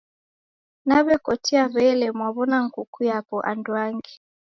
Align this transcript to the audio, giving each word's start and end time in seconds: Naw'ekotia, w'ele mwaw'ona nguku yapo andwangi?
Naw'ekotia, 0.87 1.63
w'ele 1.73 2.07
mwaw'ona 2.17 2.57
nguku 2.65 2.99
yapo 3.09 3.35
andwangi? 3.51 4.13